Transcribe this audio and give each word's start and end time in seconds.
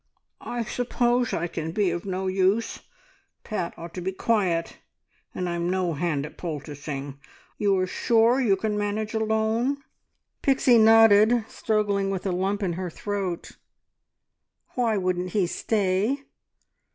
"I 0.41 0.63
suppose 0.63 1.31
I 1.31 1.45
can 1.45 1.73
be 1.73 1.91
of 1.91 2.05
no 2.07 2.25
use! 2.25 2.79
Pat 3.43 3.75
ought 3.77 3.93
to 3.93 4.01
be 4.01 4.11
quiet, 4.11 4.79
and 5.35 5.47
I'm 5.47 5.69
no 5.69 5.93
hand 5.93 6.25
at 6.25 6.37
poulticing. 6.39 7.19
You 7.59 7.77
are 7.77 7.85
sure 7.85 8.41
you 8.41 8.55
can 8.55 8.79
manage 8.79 9.13
alone?" 9.13 9.77
Pixie 10.41 10.79
nodded, 10.79 11.45
struggling 11.47 12.09
with 12.09 12.25
a 12.25 12.31
lump 12.31 12.63
in 12.63 12.73
her 12.73 12.89
throat. 12.89 13.57
Why 14.69 14.97
wouldn't 14.97 15.33
he 15.33 15.45
stay? 15.45 16.23